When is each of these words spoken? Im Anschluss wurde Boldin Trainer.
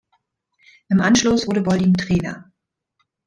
Im 0.89 0.99
Anschluss 0.99 1.45
wurde 1.45 1.61
Boldin 1.61 1.93
Trainer. 1.93 2.51